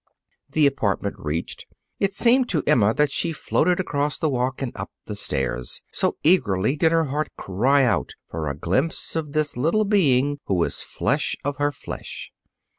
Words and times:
The 0.49 0.65
apartment 0.65 1.15
reached, 1.19 1.67
it 1.99 2.15
seemed 2.15 2.49
to 2.49 2.63
Emma 2.65 2.91
that 2.95 3.11
she 3.11 3.31
floated 3.31 3.79
across 3.79 4.17
the 4.17 4.31
walk 4.31 4.59
and 4.63 4.71
up 4.75 4.89
the 5.05 5.13
stairs, 5.15 5.83
so 5.91 6.17
eagerly 6.23 6.75
did 6.75 6.91
her 6.91 7.03
heart 7.05 7.29
cry 7.37 7.83
out 7.83 8.15
for 8.27 8.47
a 8.47 8.57
glimpse 8.57 9.15
of 9.15 9.33
this 9.33 9.55
little 9.55 9.85
being 9.85 10.39
who 10.45 10.55
was 10.55 10.81
flesh 10.81 11.35
of 11.45 11.57
her 11.57 11.71
flesh. 11.71 12.31